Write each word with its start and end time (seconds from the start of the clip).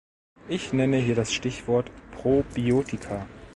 Ich 0.49 0.73
nenne 0.73 0.97
hier 0.97 1.13
das 1.13 1.31
Stichwort 1.31 1.91
Probiotika. 2.15 3.27